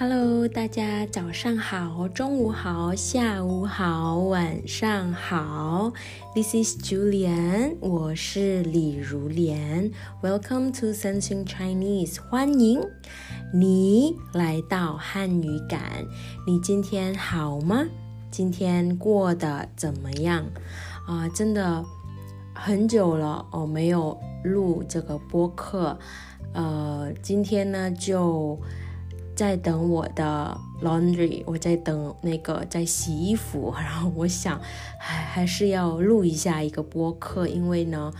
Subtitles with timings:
[0.00, 5.92] Hello，大家早上好，中午好，下午好，晚上好。
[6.36, 9.90] This is Julian，我是李如莲。
[10.22, 12.80] Welcome to Sensing Chinese，欢迎
[13.52, 16.06] 你来到汉语感。
[16.46, 17.84] 你今天好吗？
[18.30, 20.44] 今天过得怎么样？
[21.08, 21.84] 啊，真的
[22.54, 25.98] 很久了哦，没有录这个播客。
[26.52, 28.56] 呃，今天呢就。
[29.38, 34.60] 在等我的 laundry，我在等那个在洗衣服，然后我想，
[34.98, 38.12] 还还是要录一下一个播客，因为呢，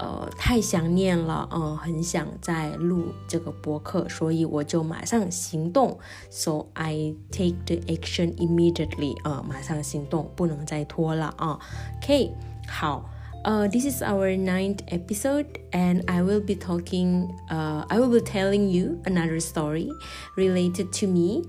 [0.00, 5.96] 呃，太想念了，嗯，很想再录这个播客，所以我就马上行动
[6.30, 11.60] ，so I take the action immediately，啊，马上行动，不能再拖了啊
[12.02, 12.32] ，OK，
[12.66, 13.08] 好。
[13.45, 18.69] Uh, this is our ninth episode, and I will be talking, uh, I will be telling
[18.69, 19.89] you another story
[20.37, 21.41] related to me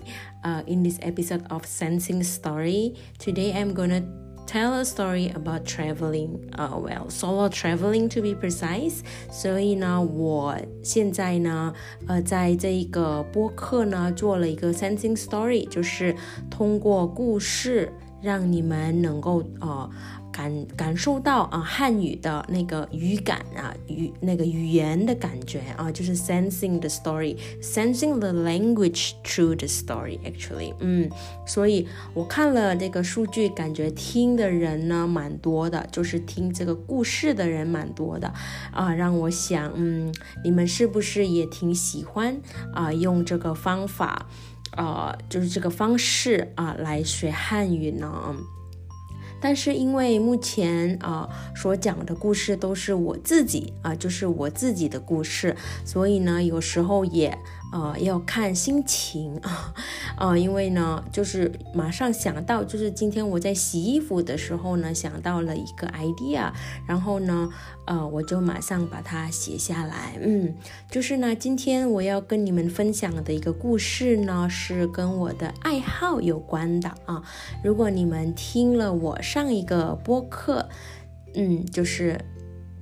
[0.42, 2.94] uh, in this episode of Sensing Story.
[3.18, 4.02] Today, I'm gonna
[4.46, 9.02] tell a story about traveling, uh, well, solo traveling to be precise.
[9.30, 11.74] 所以呢，我现在呢，
[12.06, 16.16] 呃，在这一个播客呢，做了一个 Sensing Story，就是
[16.48, 17.92] 通过故事
[18.22, 19.90] 让你们能够呃。
[20.37, 31.09] 感感受到啊汉语的那个语感啊语那个语言的感觉啊，就是 sensing the story，sensing the language through the story actually，嗯，
[31.47, 38.31] 所以我看了这个数据，感觉听的人呢蛮多的，就是听这个故事的人蛮多的
[38.71, 42.39] 啊，让我想，嗯，你们是不是也挺喜欢
[42.75, 44.27] 啊用这个方法，
[44.75, 48.35] 呃，就是这个方式啊来学汉语呢？
[49.39, 57.37] 但是因为目前啊所讲的故事都是我自己啊，就是我自己的故事，所以呢，有时候也。
[57.73, 59.73] 呃，要看心情啊，
[60.15, 66.51] 啊，因为呢，就是马上想到，就是今天我在洗衣服的时候呢，想到了一个 idea，
[66.87, 67.49] 然后呢，
[67.85, 70.17] 呃，我就马上把它写下来。
[70.21, 70.55] 嗯，
[70.89, 77.21] 就是呢，今天我要跟你们分享的一个故事呢，是跟我的爱好有关的啊。
[77.63, 80.69] 如果你们听了我上一个播客，
[81.35, 82.17] 嗯，就是。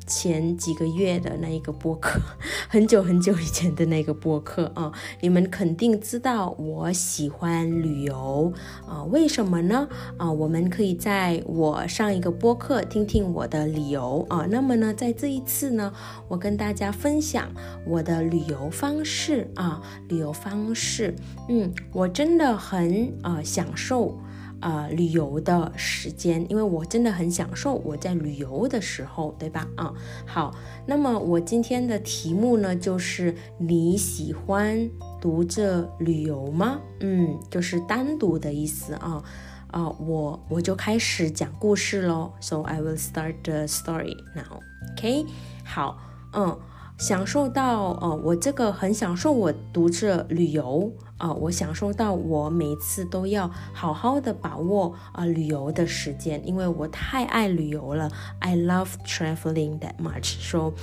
[0.08, 2.20] 前几个月的那一个播客，
[2.70, 8.54] 很久很久以前的那个播客啊，你们肯定知道我喜欢旅游
[8.88, 9.88] 啊，为什么呢？
[10.18, 14.46] 啊，我们可以在我上一个播客听听我的理由啊。
[14.50, 15.92] 那么呢，在这一次呢，
[16.28, 17.50] 我跟大家分享
[17.86, 21.16] 我的旅游方式啊，旅游方式，
[21.50, 24.18] 嗯，我真的很啊享受。
[24.66, 29.68] 啊，旅游的时间，因为我真的很享受我在旅游的时候，对吧？
[29.78, 29.94] 啊，
[30.26, 30.56] 好，
[30.88, 34.90] 那么我今天的题目呢，就是你喜欢
[35.22, 36.80] 独自旅游吗？
[37.02, 39.24] 嗯，就是单独的意思啊。
[39.68, 42.32] 啊，我我就开始讲故事喽。
[42.42, 44.60] So I will start the story now.
[44.98, 45.28] OK，
[45.64, 46.00] 好，
[46.34, 46.58] 嗯。
[46.98, 60.36] 享受到，呃，我这个很享受我独自旅游，啊，我享受到我每次都要好好的把握啊旅游的时间，因为我太爱旅游了，I love traveling that much。
[60.42, 60.74] so，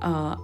[0.00, 0.36] 呃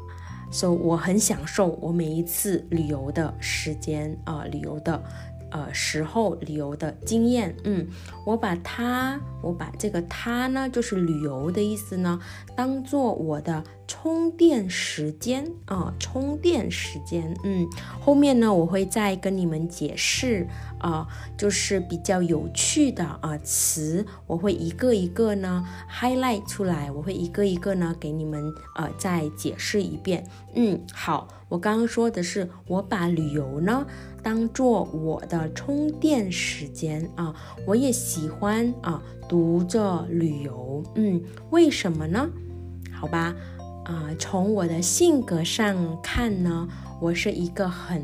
[0.50, 5.02] ，so 我很享受我每一次旅游的时间，啊，旅游的。
[5.50, 7.86] 呃，时候旅游的经验，嗯，
[8.24, 12.18] 我把它，我把这个它呢，就是旅游的意思呢，
[12.56, 17.66] 当做我的充电时间啊，充电时间，嗯，
[18.00, 20.46] 后面呢，我会再跟你们解释
[20.78, 21.06] 啊，
[21.38, 33.86] 就是比较有趣的啊词，我会一个一个呢 highlight 出来，我会一个一个呢给你们呃再解释一遍，嗯，好，我刚刚说的是我把旅游呢。
[34.26, 37.32] 当做我的充电时间啊，
[37.64, 42.28] 我也喜欢啊，读着旅游，嗯，为什么呢？
[42.92, 43.32] 好吧，
[43.84, 46.66] 啊，从我的性格上看呢，
[47.00, 48.03] 我是一个很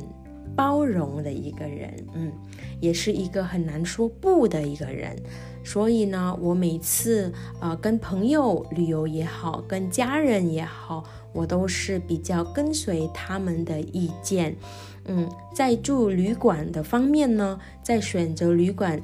[0.54, 2.30] 包容的一个人，嗯，
[2.78, 5.16] 也是一个很难说不的一个人。
[5.64, 11.02] 所以呢，我每次呃跟朋友旅游也好，跟家人也好，
[11.32, 14.56] 我都是比较跟随他们的意见。
[15.04, 19.00] 嗯，在住旅馆的方面呢，在选择旅馆，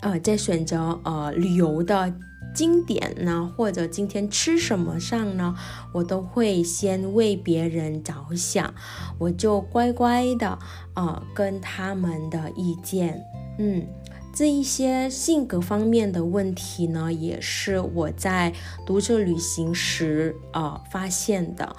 [0.00, 2.14] 呃，在选择呃旅游的
[2.54, 5.54] 经典呢，或者今天吃什么上呢，
[5.92, 8.72] 我都会先为别人着想，
[9.18, 10.58] 我就乖乖的
[10.94, 13.20] 啊跟他们的意见，
[13.58, 13.86] 嗯。
[14.32, 18.52] 这一些性格方面的问题呢，也是我在
[18.86, 21.74] 独自旅行时呃发现的。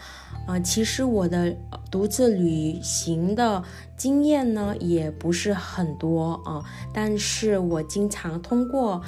[0.46, 1.56] 啊，其实我的
[1.92, 3.64] 独自旅行的
[3.96, 9.02] 经验呢，也不是很多啊，但是我经常通过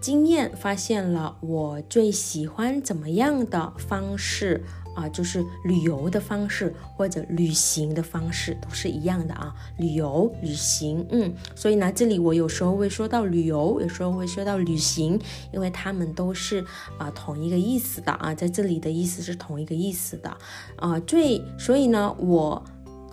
[0.00, 4.64] 经验发现了我最喜欢怎么样的方式。
[5.00, 15.18] 啊，就是旅游的方式或者旅行的方式都是一样的啊，旅游、旅行，嗯，所以呢，这里我有时候会说到旅游，有时候会说到旅行，
[15.52, 16.64] 因为他们都是
[16.98, 20.36] 啊同一个意思的啊，在这里的意思是同一个意思的
[20.76, 22.62] 啊，最所以呢，我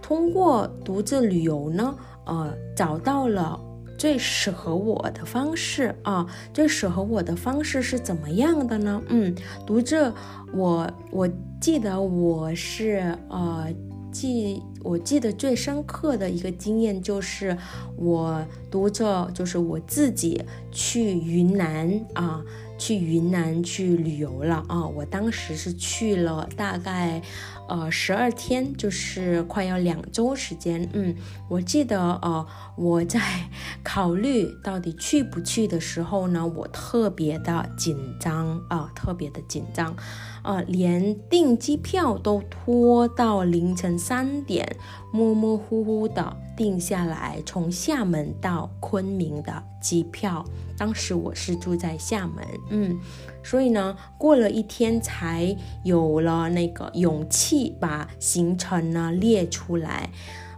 [0.01, 1.95] 通过独自旅游呢，
[2.25, 3.59] 呃，找到了。
[3.97, 9.01] 最适合我的方式啊，最适合我的方式是怎么样的呢？
[9.07, 9.35] 嗯，
[9.65, 10.13] 读着
[10.53, 11.27] 我我
[11.59, 13.67] 记得我是呃
[14.11, 17.57] 记我记得最深刻的一个经验就是
[17.95, 22.43] 我读着就是我自己去云南啊。
[22.79, 24.85] 去云南去旅游了啊！
[24.85, 27.19] 我当时是去了大概，
[27.67, 30.89] 呃，十二天，就是快要两周时间。
[30.93, 31.15] 嗯，
[31.49, 33.19] 我记得，呃，我在
[33.83, 39.95] 考虑到底去不去的时候呢，我特别的紧张啊，特别的紧张，
[40.41, 44.77] 啊，连订机票都拖到凌晨三点，
[45.11, 50.45] 模模糊糊的订下来，从厦门到昆明的机票。
[50.77, 52.99] 当时我是住在厦门，嗯，
[53.43, 60.09] 所以呢，过了一天才有了那个勇气把行程呢列出来。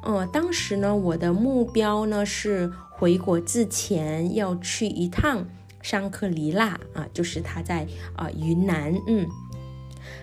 [0.01, 5.45] 呃，当时呢，我的目标呢是回国之前要去一趟
[5.81, 7.85] 香格里拉啊，就是他在
[8.15, 9.27] 啊云南，嗯，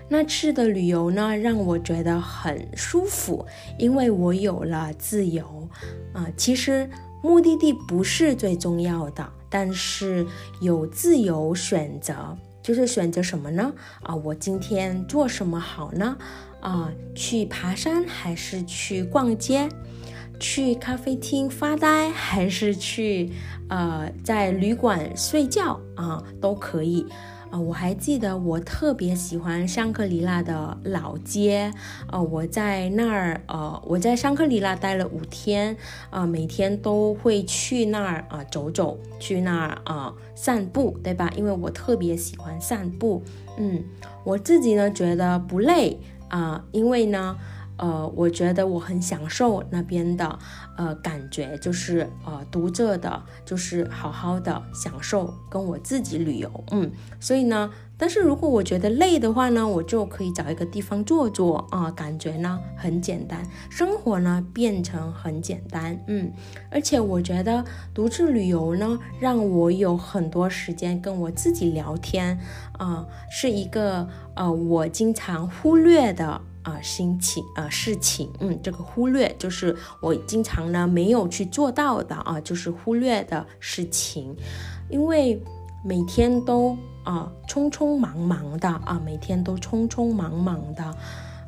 [0.08, 3.46] 那次的旅游呢让我觉得很舒服，
[3.78, 5.68] 因为我有了自由
[6.14, 6.26] 啊。
[6.36, 6.88] 其实
[7.22, 9.30] 目的地不是最重要的。
[9.58, 10.26] 但是
[10.60, 13.72] 有自由选择，就是选择什么呢？
[14.02, 16.14] 啊，我今天做什么好呢？
[16.60, 19.66] 啊，去爬山还是去逛街？
[20.38, 23.32] 去咖啡厅发呆还是去
[23.70, 26.22] 呃在旅馆睡觉啊？
[26.38, 27.06] 都可以。
[27.50, 31.72] 啊，我还记得我特别喜欢香格里拉的老街，
[32.10, 35.76] 呃，我在那儿，呃，我在香格里拉待了五天，
[36.10, 41.32] 啊，每天都会去那儿啊走走，去那儿啊散步，对吧？
[41.37, 43.22] 因为我特别喜欢散步，
[43.56, 43.84] 嗯，
[44.25, 47.37] 我自己呢觉得不累啊，因为呢。
[47.78, 50.38] 呃，我觉得我很享受那边的
[50.76, 66.32] 呃感觉，就是呃读着的，就是好好的享受跟我自己旅游，嗯，所以呢，但是如果我觉得累的话呢，我就可以找一个地方坐坐啊，感觉呢很简单，生活呢变成很简单，嗯，
[66.70, 67.64] 而且我觉得
[67.94, 72.38] 独自旅游呢，让我有很多时间跟我自己聊天
[72.78, 76.40] 啊，是一个呃我经常忽略的。
[76.66, 84.34] 啊，心情啊，事情，嗯，这个忽略就是我经常呢没有去做到的啊，就是忽略的事情，
[84.90, 85.40] 因为
[85.84, 90.92] 每天都啊匆匆忙忙的啊，每天都匆匆忙忙的。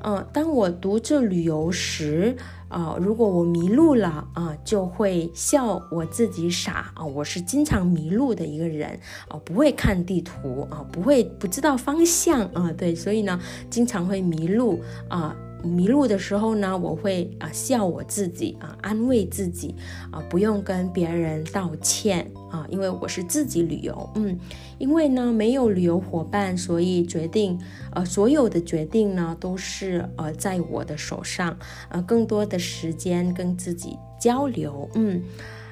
[0.02, 2.36] 嗯，当我独自旅游时，
[2.68, 7.04] 啊，如果我迷路了啊，就会笑我自己傻啊。
[7.04, 8.98] 我是经常迷路的一个人
[9.28, 13.40] 啊，不会看地图啊，不会不知道方向啊，对，所以呢，
[13.70, 15.34] 经常会迷路啊。
[15.62, 19.74] 迷路的时候呢，我会啊笑我自己啊，安慰自己。
[20.10, 24.38] 啊，不用跟别人道歉啊，因为我是自己旅游，嗯，
[24.78, 27.58] 因为呢没有旅游伙伴，所以决定
[27.92, 31.56] 呃所有的决定呢都是呃在我的手上，
[31.90, 35.22] 呃更多的时间跟自己交流，嗯。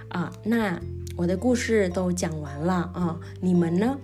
[0.09, 0.81] 啊，那
[1.16, 3.99] 我的故事都讲完了啊，你们呢？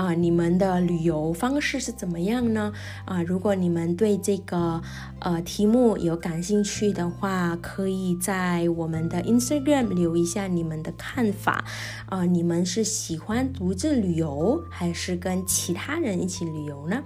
[0.00, 2.72] 啊，你们的旅游方式是怎么样呢？
[3.04, 4.80] 啊，如果你们对这个
[5.18, 11.66] 呃题目有感兴趣的话，可以在我们的 Instagram 留一下你们的看法。
[12.06, 17.02] 啊，你们是喜欢独自旅游，还是跟其他人一起旅游呢？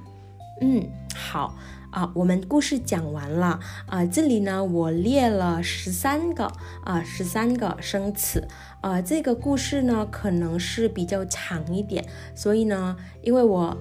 [0.61, 1.53] 嗯，好。
[1.95, 6.51] 啊，我们故事讲完了啊，这里呢我列了十三个
[6.83, 8.49] 啊，十三个生词
[8.81, 13.77] 啊，这个故事呢可能是比较长一点，所以呢，因为我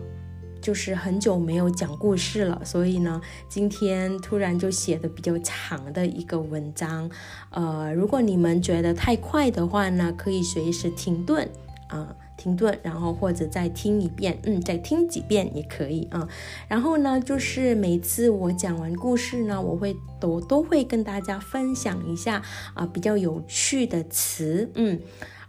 [0.61, 7.09] 就是很久没有讲故事了，所以呢，今天突然就写的比较长的一个文章，
[7.49, 11.49] 呃，如果你们觉得太快的话呢，可以随时停顿
[11.87, 12.15] 啊。
[12.43, 16.27] 停顿，然后或者再听一遍，嗯，再听几遍也可以啊。
[16.67, 22.41] 然后呢，就是每次我讲完故事呢，我会都都会跟大家分享一下
[22.73, 24.99] 啊比较有趣的词，嗯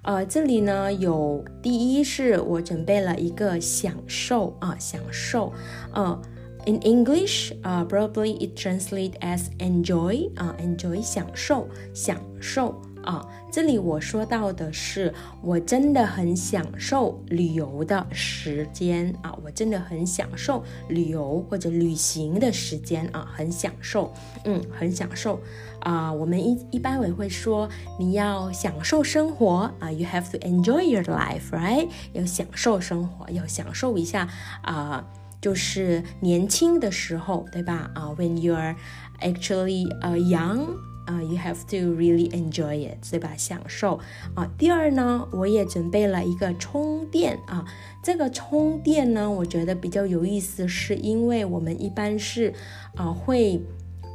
[0.02, 5.52] 呃，这里呢有第一是我准备了一个享受啊，享受，
[5.92, 6.22] 呃。
[6.66, 13.26] In English, uh, probably it translates as enjoy 啊，enjoy 享受，享受啊。
[13.52, 24.12] 这里我说到的是，我真的很享受旅游的时间啊，我真的很享受旅游或者旅行的时间啊，很享受，
[24.44, 25.40] 嗯，很享受
[25.80, 26.12] 啊。
[26.12, 27.68] 我们一一般也会说，
[27.98, 31.88] 你要享受生活啊，You have to enjoy your life, right？
[32.12, 34.28] 要享受生活，要享受一下
[34.62, 35.04] 啊。
[35.40, 37.90] 就是年轻的时候，对吧？
[37.94, 38.74] 啊，when you're
[39.20, 40.68] actually a young，
[41.06, 43.34] 啊，you have to really enjoy it，对吧？
[43.36, 44.00] 享受
[44.34, 44.50] 啊。
[44.58, 47.64] 第二呢，我也准备了一个充电啊。
[48.02, 52.52] 这个充电呢，我觉得比较有意思，是因为我们一般是
[52.96, 53.62] 啊会。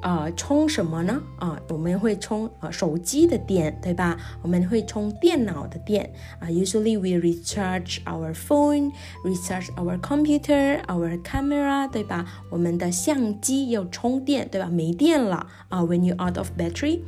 [0.01, 1.21] 啊，充什么呢？
[1.37, 4.17] 啊，我们会充啊手机的电，对吧？
[4.41, 6.47] 我们会充电脑的电啊。
[6.47, 8.91] Usually we recharge our phone,
[9.25, 12.25] recharge our computer, our camera，对吧？
[12.49, 14.67] 我们的相机要充电，对吧？
[14.69, 17.01] 没电了啊，when you out of battery。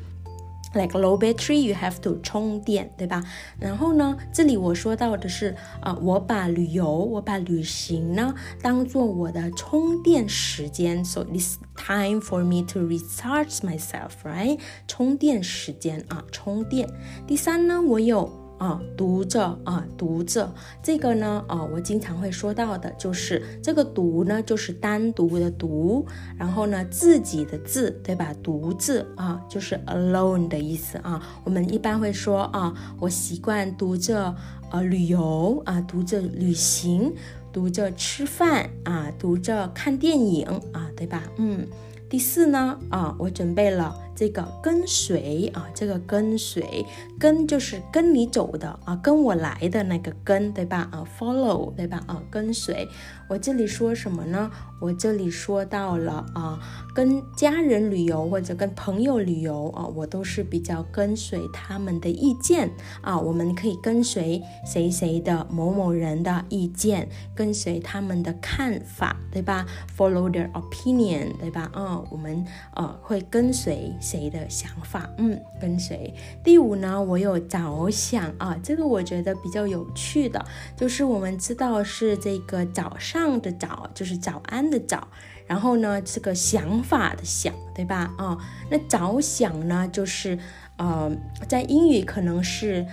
[0.73, 3.23] Like low battery you have to 充电，对吧？
[3.59, 14.59] 然后呢，这里我说到的是啊，我把旅游，我把旅行呢当做我的充电时间，so this time for me to recharge myself，right？
[14.87, 16.89] 充电时间啊，充电。
[17.27, 18.40] 第三呢，我有。
[18.61, 20.53] 啊，读着啊，读着
[20.83, 26.05] 这个呢，啊，我经常会说到的，就是这个读呢，就是单独的读，
[26.37, 28.31] 然后呢，自己的字，对吧？
[28.43, 31.19] 独字啊，就是 alone 的意思啊。
[31.43, 34.35] 我们一般会说啊，我习惯读着
[34.69, 37.11] 呃旅游啊，读着旅行，
[37.51, 41.23] 读着吃饭啊，读着看电影啊，对吧？
[41.37, 41.67] 嗯。
[42.07, 46.85] 第四呢，啊，我准备了这个跟随啊，这个跟随
[47.19, 50.87] 跟就是跟你走的啊，跟我来的那个跟，对吧？
[50.91, 52.03] 啊，follow，对吧？
[52.05, 52.87] 啊，跟随。
[53.27, 54.51] 我这里说什么呢？
[54.79, 56.59] 我这里说到了啊，
[56.93, 62.69] 跟家人旅游或者跟朋友旅游啊，我都是比较跟随他们的意见
[63.01, 63.17] 啊。
[63.17, 69.65] 我们可以跟随谁谁的某某人的意见，跟随他们的看法，对吧
[69.97, 71.71] ？Follow their opinion，对吧？
[71.73, 75.09] 啊，我们呃会跟随谁的想法？
[75.17, 76.13] 嗯，跟谁。
[76.43, 83.31] 第五呢，我有着想啊，这个我觉得比较有趣的，就是我们知道是这个早上。
[83.41, 85.07] 的早就是早安的早，
[85.47, 88.13] 然后呢，这个想法的想，对吧？
[88.17, 88.37] 啊，
[88.69, 90.37] 那着想呢，就是
[90.77, 91.11] 呃，
[91.47, 92.85] 在英语可能是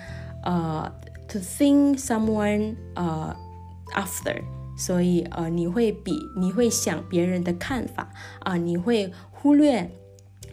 [0.44, 0.90] 呃
[1.26, 3.34] ，to think someone 呃
[3.94, 4.40] after，
[4.76, 8.08] 所以呃，你会比你会想别人的看法
[8.40, 9.90] 啊，你会忽略。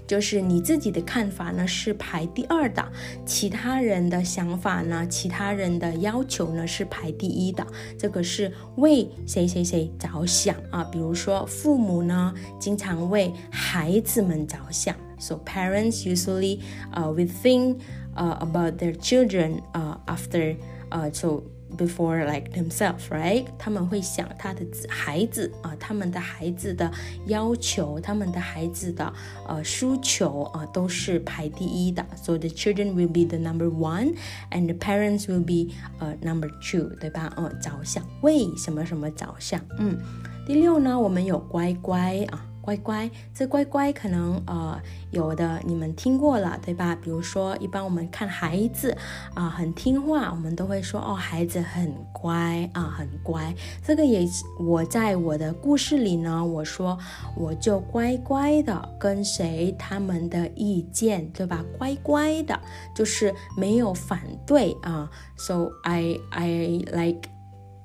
[0.07, 2.85] 就是你自己的看法呢是排第二的，
[3.25, 7.65] 其他人的想法呢，其他人的要求呢是排第一的。
[7.97, 10.83] 这个是为谁谁谁着想啊？
[10.85, 16.59] 比如说父母呢，经常为孩子们着想，so parents usually
[16.93, 17.77] uh we think
[18.15, 20.55] uh about their children uh after
[20.91, 23.45] uh so Before like themselves, right？
[23.57, 26.89] 他们会想他的孩子啊，他们的孩子的
[27.25, 29.11] 要求，他们的孩子的
[29.45, 32.05] 呃需求啊，都是排第一的。
[32.15, 34.15] So the children will be the number one,
[34.51, 37.33] and the parents will be 呃 number two，对吧？
[37.35, 39.59] 嗯，着想为什么什么着想？
[39.77, 39.97] 嗯，
[40.47, 42.45] 第六呢，我们有乖乖啊。
[42.65, 44.81] 乖乖，这乖乖可能呃
[45.11, 46.97] 有的你们听过了，对吧？
[46.99, 48.97] 比如说，一般我们看孩子
[49.35, 53.53] 啊很听话，我们都会说哦孩子很乖啊很乖。
[53.85, 54.27] 这个也
[54.59, 56.97] 我在我的故事里呢，我说
[57.35, 61.63] 我就乖乖的跟随他们的意见，对吧？
[61.77, 62.59] 乖乖的，
[62.95, 65.07] 就是没有反对啊。
[65.37, 67.29] So I I like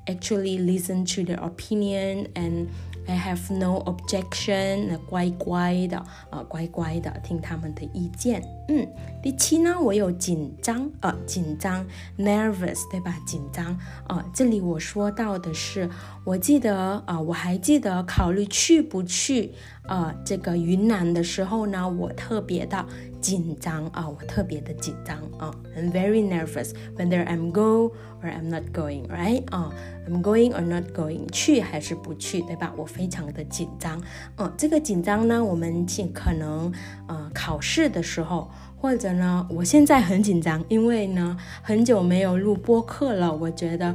[0.06, 2.68] actually listen to their opinion and
[3.10, 5.98] I have no objection，那乖乖的
[6.30, 8.40] 啊，乖乖的听他们的意见。
[8.68, 8.86] 嗯，
[9.20, 11.84] 第七呢，我有紧张啊，紧张
[12.16, 13.18] ，nervous，对吧？
[13.26, 13.76] 紧张
[14.06, 15.90] 啊，这里我说到的是，
[16.22, 19.54] 我记得啊，我还记得考虑去不去
[19.88, 22.86] 啊，这个云南的时候呢，我特别的
[23.21, 29.43] 紧张啊，我特别的紧张啊，I'm very nervous whether I'm go or I'm not going，right？
[29.51, 29.73] 啊，
[30.07, 32.73] I'm going or not going，去还是不去，对吧？
[32.77, 34.01] 我非常的紧张。
[34.37, 36.71] 嗯，这个紧张呢，我们尽可能
[37.07, 38.49] 呃考试的时候。
[38.77, 43.35] 或者呢，我现在很紧张，因为呢很久没有录播课了。
[43.35, 43.87] 我觉得，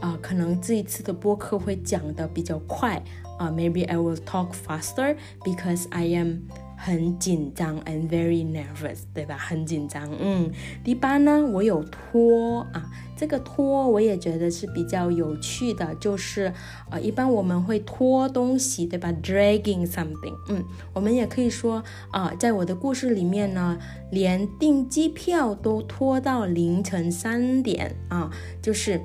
[0.00, 3.02] 啊，可能这一次的播客会讲的比较快
[3.38, 3.50] 啊。
[3.50, 6.38] Maybe I will talk faster because I am
[6.85, 9.35] 很紧张，I'm very nervous，对吧？
[9.35, 10.07] 很紧张。
[10.19, 10.51] 嗯，
[10.83, 16.53] 第八呢，我有拖啊，这个拖我也觉得是比较有趣的，就是
[16.91, 20.35] 呃，一般我们会拖东西，对吧？Dragging something。
[20.47, 20.63] 嗯，
[20.93, 23.79] 我们也可以说啊，在我的故事里面呢，
[24.11, 28.29] 连订机票都拖到凌晨三点啊，
[28.61, 29.01] 就是。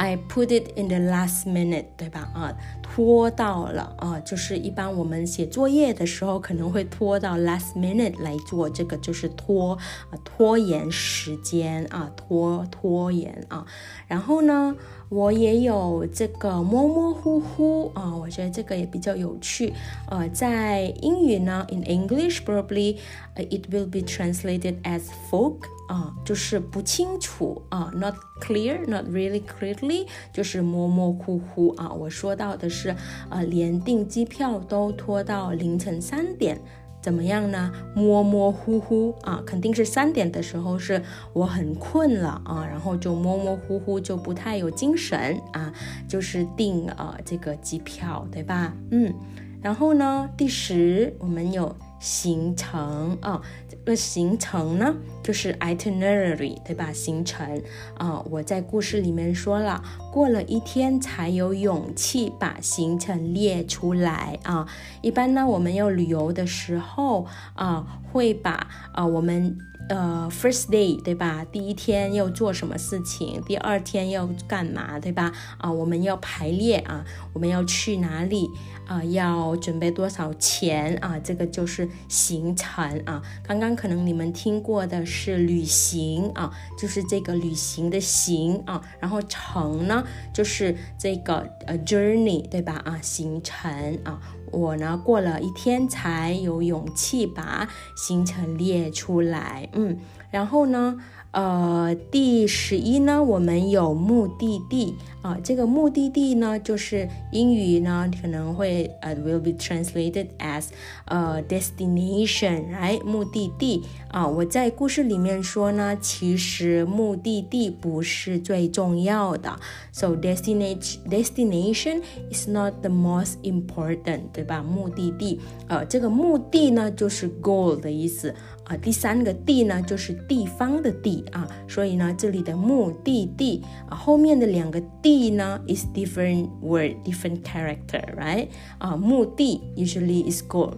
[0.00, 2.30] I put it in the last minute，对吧？
[2.32, 2.56] 啊，
[2.94, 9.74] 拖到了啊，就是一般我们写作业的时候可能会拖到 last minute 来做，这个就是拖
[10.10, 13.64] 啊，拖延时间啊，拖拖延啊。
[14.08, 14.74] 然后呢，
[15.10, 19.72] 我也有这个模模糊糊啊，我觉得这个也比较有趣。
[20.08, 22.96] 呃，在英语呢，in English probably
[23.36, 25.58] it will be translated as fog。
[25.88, 31.90] 啊，就是不清楚啊，not clear，not really clearly，就是模模糊糊啊。
[31.90, 32.94] 我说到的是，是
[33.30, 36.60] 呃，连订机票都拖到凌晨三点，
[37.02, 37.72] 怎么样呢？
[37.94, 45.72] 模模糊糊啊，肯定是三点的时候是我很困了啊，然后就模模糊糊就不太有精神啊，
[46.06, 48.72] 就是订呃这个机票，对吧？
[48.92, 49.12] 嗯，
[49.60, 51.74] 然后呢，第十我们有。
[52.00, 56.92] 行程啊，这个行程呢，就是 itinerary，对吧？
[56.92, 57.62] 行程
[57.96, 64.66] 啊，我在故事里面说了，过了一天才有勇气把行程列出来啊。
[65.02, 69.58] 一般呢，我们要旅游的时候啊，会把啊我们。
[69.90, 71.46] 呃，first day 对吧？
[71.50, 73.40] 第一天要做什么事情？
[73.46, 75.00] 第二天要干嘛？
[75.00, 75.32] 对吧？
[75.56, 77.02] 啊，我们要排列啊，
[77.32, 78.46] 我们要去哪里
[78.88, 79.04] 啊？
[79.04, 81.16] 要准备多少钱啊？
[81.22, 83.22] 这个就是行程啊。
[83.46, 90.02] 刚刚可能你们听过的是旅行啊，就是这个旅行的行啊，然后程呢，
[90.32, 92.82] 就是这个呃 journey 对吧？
[92.84, 93.70] 啊，行程
[94.02, 94.20] 啊。
[94.50, 99.98] 我呢，过了一天才有勇气把行程列出来，嗯，
[100.30, 100.98] 然后呢。
[101.30, 110.68] 呃，第十一呢，我们有目的地啊，这个目的地呢，就是英语呢可能会呃 will be translated as
[111.04, 113.04] 呃 destination，right？
[113.04, 119.60] 目的地啊，我在故事里面说呢，其实目的地不是最重要的
[119.92, 122.00] ，so destination destination
[122.32, 124.62] is not the most important，对吧？
[124.62, 128.34] 目的地，呃，这个目的呢就是 goal 的意思。
[128.68, 138.48] 啊，第三个地呢，就是地方的地啊，所以呢，这里的目的地啊，后面的两个地呢，is different word, different character, right？
[138.78, 140.74] 啊，目的 usually is goal.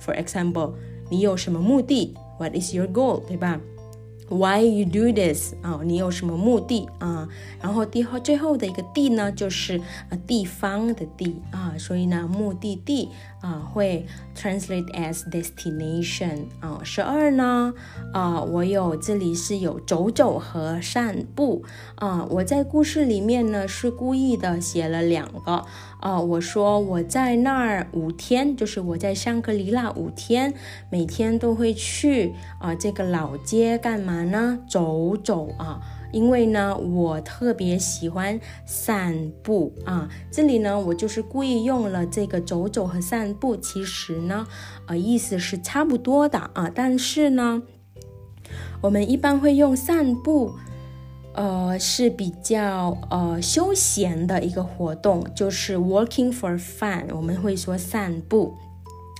[0.00, 0.74] For example，
[1.08, 3.22] 你有什么目的？What is your goal？
[3.26, 3.60] 对吧
[4.28, 5.80] ？Why you do this 啊？
[5.84, 7.28] 你有什么目的啊？
[7.60, 13.08] 然后第后最后的一个地呢，就是呃地方的地啊，所以呢目的地
[13.40, 16.80] 啊会 translate as destination 啊。
[16.84, 17.72] 十二呢
[18.12, 21.64] 啊，我有这里是有走走和散步
[21.96, 22.24] 啊。
[22.30, 25.64] 我在故事里面呢是故意的写了两个。
[26.00, 30.54] 啊，我说我在那儿五天，就是我在香格里拉五天，
[30.90, 34.60] 每天都会去啊这个老街干嘛呢？
[34.68, 35.80] 走走啊，
[36.12, 40.08] 因为呢我特别喜欢散步啊。
[40.30, 44.46] 这里呢我就是故意用了这个走走和散步，其实呢
[44.86, 47.62] 呃意思是差不多的啊，但是呢
[48.82, 50.52] 我们一般会用散步。
[51.37, 58.55] 呃，是比较呃休闲的一个活动，就是 walking for fun，我们会说散步，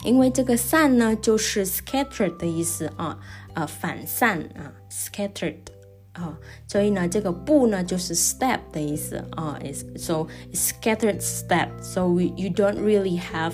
[0.06, 3.18] 因为这个散呢就是 scattered 的意思啊，
[3.56, 5.56] 呃反散啊，scattered
[6.12, 13.54] 啊，所以呢这个步呢就是 step 的意思啊，is so scattered step，so we you don't really have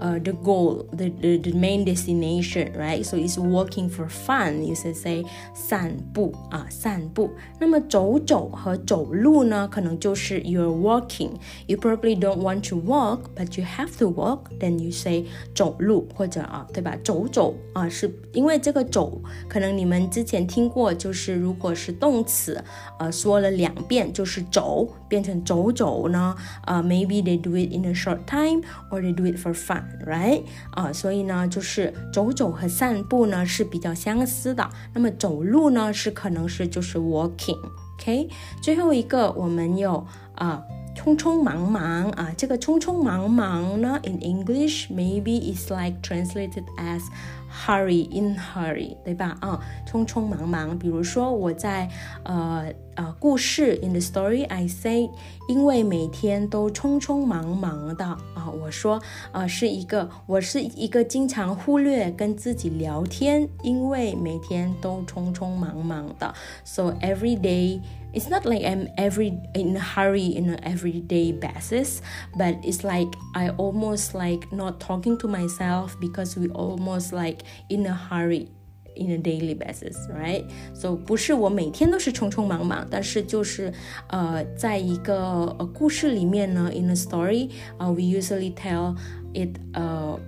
[0.00, 3.04] uh, the goal, the, the, the main destination, right?
[3.04, 4.64] So it's walking for fun.
[4.64, 7.30] You should say 散步啊，散步。
[7.58, 11.30] 那么走走和走路呢，可能就是 you're walking.
[11.66, 14.50] You probably don't want to walk, but you have to walk.
[14.58, 16.96] Then you say 走路或者啊，对吧？
[17.02, 22.62] 走走啊，是因为这个走，可能你们之前听过，就是如果是动词，
[22.98, 26.34] 呃，说了两遍就是走，变成走走呢，
[26.66, 29.82] 呃，maybe they do it in a short time or they do it for fun.
[30.05, 34.67] Right 啊，所以呢，就是走走和散步呢是比较相似的。
[34.93, 38.29] 那么走路呢是可能是就是 walking，OK。
[38.61, 40.63] 最后一个我们有啊
[40.95, 47.01] 匆匆忙忙啊，这个匆匆忙忙呢，in English maybe is like translated as
[47.49, 49.37] hurry in hurry，对吧？
[49.41, 50.77] 啊，匆匆忙忙。
[50.77, 51.89] 比如说我在
[52.23, 55.09] 呃呃故事 in the story I say，
[55.47, 59.01] 因为每天都匆匆忙忙的啊，我说
[59.31, 66.33] 呃是一个我是一个经常忽略跟自己聊天，因为每天都匆匆忙忙的。
[66.63, 67.79] So every day.
[68.12, 72.00] it's not like I'm every in a hurry in an everyday basis,
[72.36, 77.84] but it's like I almost like not talking to myself because we almost like in
[77.86, 78.48] a hurry
[78.96, 80.42] in a daily basis, right?
[80.72, 83.70] So 不是我每天都是匆匆忙忙，但是就是
[84.08, 88.96] 呃，在一个呃故事里面呢，in a story, uh, we usually tell
[89.34, 90.18] it uh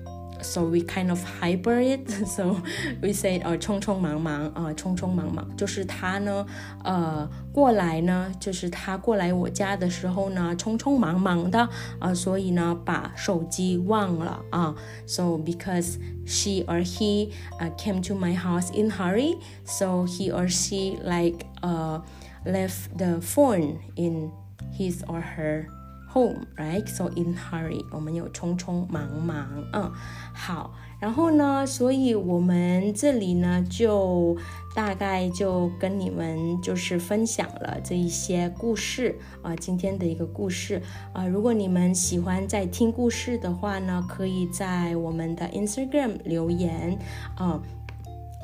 [0.43, 2.61] so we kind of hyper it so
[3.03, 6.47] we say 呃匆匆忙忙啊匆匆忙忙就是他呢
[6.85, 11.69] 呃过来呢就是他过来我家的时候呢匆匆忙忙的
[11.99, 14.75] 啊所以呢把手机忘了啊
[15.07, 20.49] so because she or he uh, came to my house in hurry so he or
[20.49, 22.01] she like uh
[22.45, 24.31] left the phone in
[24.73, 25.67] his or her
[26.14, 26.86] home, right?
[26.88, 29.92] So in hurry，我们有匆匆忙忙，嗯，
[30.34, 34.38] 好，然后呢，所以我们这里呢，就
[34.76, 40.82] 大概就跟你们就是分享了这一些故事啊，今天的一个故事
[41.14, 46.98] 啊，如果你们喜欢在听故事的话呢，可以在我们的 Instagram 留言
[47.36, 47.62] 啊。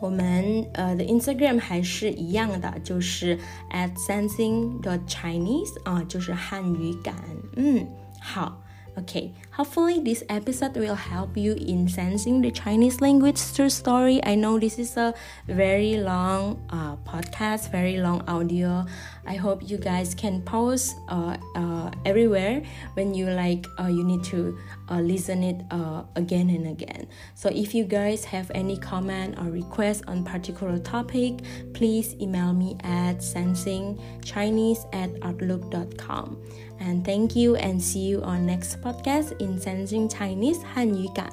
[0.01, 3.37] 我们呃的 Instagram 还是一样的，就是
[3.71, 7.15] at sensing the Chinese 啊，就是汉语感。
[7.55, 7.85] 嗯，
[8.21, 8.61] 好。
[8.95, 14.23] ，OK hopefully this episode will help you in sensing the Chinese language through story.
[14.23, 15.13] I know this is a
[15.49, 18.85] very long uh, podcast, very long audio.
[19.27, 24.23] I hope you guys can pause uh, uh, everywhere when you like uh, you need
[24.31, 24.57] to
[24.89, 27.09] uh, listen it uh, again and again.
[27.35, 31.43] So if you guys have any comment or request on particular topic,
[31.73, 36.41] please email me at sensingchinese at outlook.com.
[36.79, 41.29] And thank you and see you on next podcast in 沉浸 Chinese 汉语感。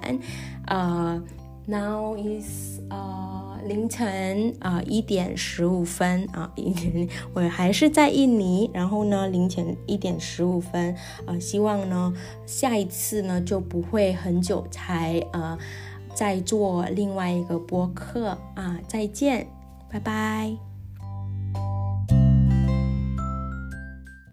[0.66, 1.20] 呃、
[1.66, 12.14] now is 呃、凌晨啊一、uh, 点十五分啊，一 点我还是在印尼，然后呢凌晨一点十五分啊、呃，希望呢
[12.46, 15.58] 下一次呢就不会很久才呃
[16.14, 19.48] 再做另外一个播客啊，再见，
[19.90, 20.75] 拜拜。